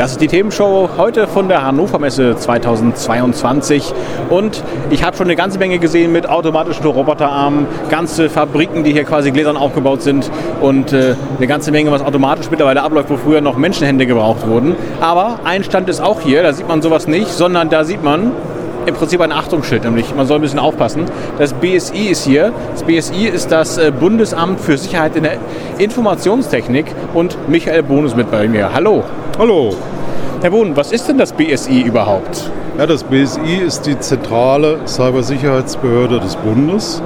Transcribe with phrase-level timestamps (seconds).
[0.00, 3.92] Das ist die Themenshow heute von der Hannover Messe 2022
[4.30, 9.04] und ich habe schon eine ganze Menge gesehen mit automatischen Roboterarmen, ganze Fabriken, die hier
[9.04, 10.30] quasi gläsern aufgebaut sind
[10.62, 14.74] und äh, eine ganze Menge, was automatisch mittlerweile abläuft, wo früher noch Menschenhände gebraucht wurden.
[15.02, 18.32] Aber ein Stand ist auch hier, da sieht man sowas nicht, sondern da sieht man
[18.86, 21.04] im Prinzip ein Achtungsschild, nämlich man soll ein bisschen aufpassen.
[21.38, 22.52] Das BSI ist hier.
[22.72, 25.38] Das BSI ist das äh, Bundesamt für Sicherheit in der
[25.78, 28.72] Informationstechnik und Michael Bohn ist mit bei mir.
[28.72, 29.02] Hallo.
[29.38, 29.74] Hallo.
[30.42, 32.50] Herr Bohn, was ist denn das BSI überhaupt?
[32.78, 37.02] Ja, das BSI ist die zentrale Cybersicherheitsbehörde des Bundes,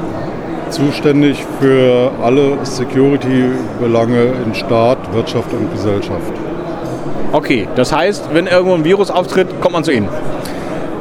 [0.70, 6.33] zuständig für alle Security-Belange in Staat, Wirtschaft und Gesellschaft.
[7.33, 10.09] Okay, das heißt, wenn irgendwo ein Virus auftritt, kommt man zu Ihnen?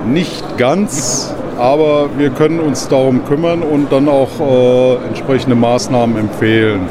[0.06, 6.90] Nicht ganz, aber wir können uns darum kümmern und dann auch äh, entsprechende Maßnahmen empfehlen.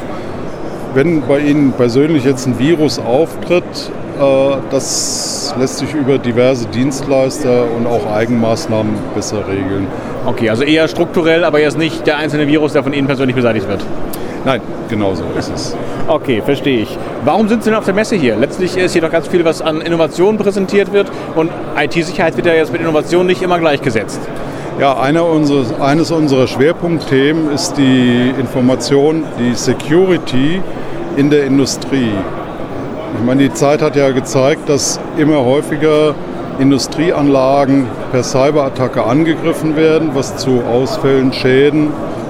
[0.94, 3.64] Wenn bei Ihnen persönlich jetzt ein Virus auftritt,
[4.70, 9.87] das lässt sich über diverse Dienstleister und auch Eigenmaßnahmen besser regeln.
[10.27, 13.69] Okay, also eher strukturell, aber jetzt nicht der einzelne Virus, der von Ihnen persönlich beseitigt
[13.69, 13.81] wird.
[14.45, 15.77] Nein, genau so ist es.
[16.09, 16.98] Okay, verstehe ich.
[17.25, 18.37] Warum sind Sie denn auf der Messe hier?
[18.37, 22.55] Letztlich ist hier doch ganz viel, was an Innovationen präsentiert wird und IT-Sicherheit wird ja
[22.55, 24.20] jetzt mit Innovation nicht immer gleichgesetzt.
[24.81, 30.61] Ja, unseres, eines unserer Schwerpunktthemen ist die Information, die Security
[31.17, 32.11] in der Industrie.
[33.14, 36.14] Ich meine, die Zeit hat ja gezeigt, dass immer häufiger
[36.58, 41.88] Industrieanlagen per Cyberattacke angegriffen werden, was zu Ausfällen, Schäden,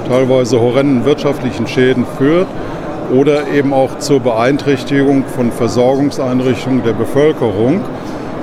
[0.09, 2.49] teilweise horrenden wirtschaftlichen Schäden führt
[3.13, 7.81] oder eben auch zur Beeinträchtigung von Versorgungseinrichtungen der Bevölkerung.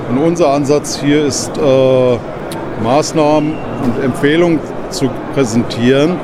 [0.08, 3.52] Und unser Ansatz hier ist, äh, Maßnahmen
[3.84, 6.16] und Empfehlungen zu präsentieren,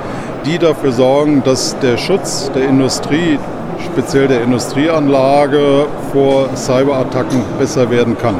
[0.44, 3.38] die dafür sorgen, dass der Schutz der Industrie,
[3.84, 8.36] speziell der Industrieanlage, vor Cyberattacken besser werden kann.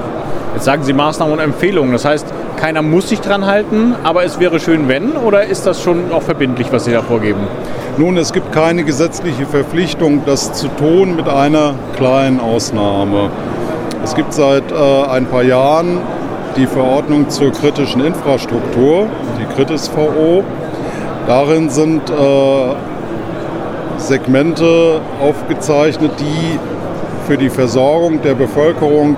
[0.55, 1.93] Jetzt sagen Sie Maßnahmen und Empfehlungen.
[1.93, 2.27] Das heißt,
[2.57, 5.13] keiner muss sich dran halten, aber es wäre schön, wenn?
[5.13, 7.41] Oder ist das schon auch verbindlich, was Sie da vorgeben?
[7.99, 13.31] Nun, es gibt keine gesetzliche Verpflichtung, das zu tun, mit einer kleinen Ausnahme.
[14.05, 14.75] Es gibt seit äh,
[15.11, 16.01] ein paar Jahren
[16.57, 19.09] die Verordnung zur kritischen Infrastruktur,
[19.39, 20.45] die KritisVO.
[21.27, 22.15] Darin sind äh,
[24.07, 26.59] Segmente aufgezeichnet, die
[27.27, 29.17] für die Versorgung der Bevölkerung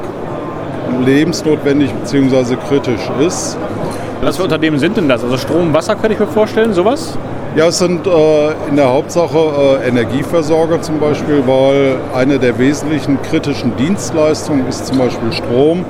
[1.05, 2.57] lebensnotwendig bzw.
[2.69, 3.59] kritisch ist.
[4.23, 5.23] Was für Unternehmen sind denn das?
[5.23, 7.17] Also Strom, Wasser könnte ich mir vorstellen, sowas?
[7.57, 8.11] Ja, es sind äh,
[8.69, 14.99] in der Hauptsache äh, Energieversorger zum Beispiel, weil eine der wesentlichen kritischen Dienstleistungen ist zum
[14.99, 15.85] Beispiel Strom.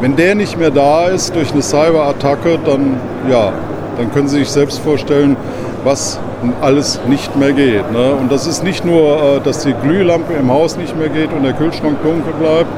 [0.00, 2.98] Wenn der nicht mehr da ist durch eine Cyberattacke, dann,
[3.30, 3.52] ja,
[3.96, 5.36] dann können Sie sich selbst vorstellen,
[5.84, 6.18] was
[6.60, 7.90] alles nicht mehr geht.
[7.92, 8.14] Ne?
[8.20, 11.42] Und das ist nicht nur, äh, dass die Glühlampe im Haus nicht mehr geht und
[11.42, 12.70] der Kühlschrank dunkel bleibt.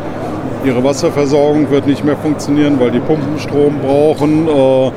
[0.65, 4.49] Ihre Wasserversorgung wird nicht mehr funktionieren, weil die Pumpen Strom brauchen.
[4.49, 4.91] Äh,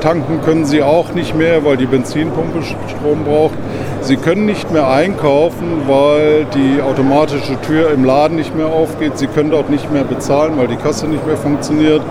[0.00, 3.54] tanken können sie auch nicht mehr, weil die Benzinpumpe Strom braucht.
[4.00, 9.18] Sie können nicht mehr einkaufen, weil die automatische Tür im Laden nicht mehr aufgeht.
[9.18, 12.02] Sie können dort nicht mehr bezahlen, weil die Kasse nicht mehr funktioniert.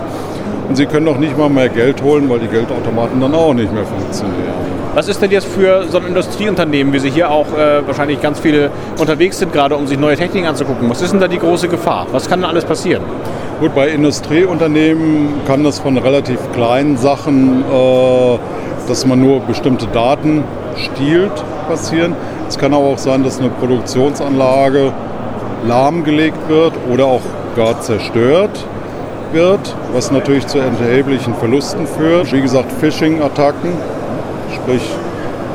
[0.68, 3.74] Und Sie können auch nicht mal mehr Geld holen, weil die Geldautomaten dann auch nicht
[3.74, 4.77] mehr funktionieren.
[4.98, 8.40] Was ist denn jetzt für so ein Industrieunternehmen, wie Sie hier auch äh, wahrscheinlich ganz
[8.40, 10.90] viele unterwegs sind, gerade um sich neue Techniken anzugucken?
[10.90, 12.08] Was ist denn da die große Gefahr?
[12.12, 13.04] Was kann denn alles passieren?
[13.60, 18.40] Gut, bei Industrieunternehmen kann das von relativ kleinen Sachen, äh,
[18.88, 20.44] dass man nur bestimmte Daten
[20.76, 22.16] stiehlt, passieren.
[22.48, 24.92] Es kann aber auch sein, dass eine Produktionsanlage
[25.68, 27.22] lahmgelegt wird oder auch
[27.56, 28.66] gar zerstört
[29.32, 32.34] wird, was natürlich zu erheblichen Verlusten führt.
[32.34, 33.74] Wie gesagt, Phishing-Attacken
[34.54, 34.82] sprich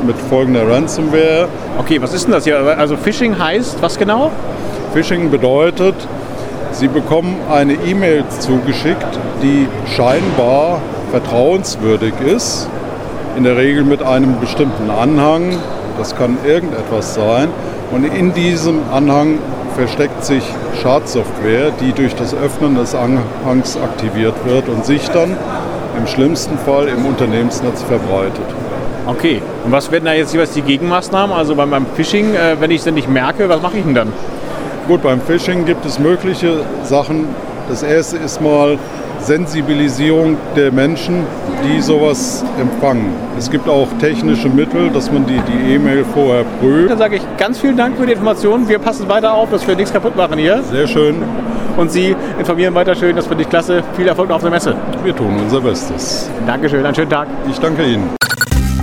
[0.06, 1.48] mit folgender Ransomware.
[1.78, 2.58] Okay, was ist denn das hier?
[2.78, 4.30] Also Phishing heißt was genau?
[4.92, 5.94] Phishing bedeutet,
[6.72, 9.06] Sie bekommen eine E-Mail zugeschickt,
[9.42, 10.80] die scheinbar
[11.10, 12.66] vertrauenswürdig ist,
[13.36, 15.58] in der Regel mit einem bestimmten Anhang,
[15.98, 17.48] das kann irgendetwas sein,
[17.90, 19.38] und in diesem Anhang
[19.76, 20.42] versteckt sich
[20.82, 25.36] Schadsoftware, die durch das Öffnen des Anhangs aktiviert wird und sich dann
[25.98, 28.46] im schlimmsten Fall im Unternehmensnetz verbreitet.
[29.06, 31.34] Okay, und was werden da jetzt jeweils die Gegenmaßnahmen?
[31.34, 33.94] Also beim, beim Phishing, äh, wenn ich es denn nicht merke, was mache ich denn
[33.94, 34.12] dann?
[34.86, 37.26] Gut, beim Phishing gibt es mögliche Sachen.
[37.68, 38.78] Das erste ist mal,
[39.22, 41.24] Sensibilisierung der Menschen,
[41.64, 43.06] die sowas empfangen.
[43.38, 46.90] Es gibt auch technische Mittel, dass man die die E-Mail vorher prüft.
[46.90, 48.68] Dann sage ich ganz vielen Dank für die Informationen.
[48.68, 50.62] Wir passen weiter auf, dass wir nichts kaputt machen hier.
[50.64, 51.22] Sehr schön.
[51.76, 53.16] Und Sie informieren weiter schön.
[53.16, 53.82] Das finde ich klasse.
[53.96, 54.74] Viel Erfolg auf der Messe.
[55.04, 56.28] Wir tun unser Bestes.
[56.46, 56.84] Dankeschön.
[56.84, 57.28] Einen schönen Tag.
[57.48, 58.21] Ich danke Ihnen.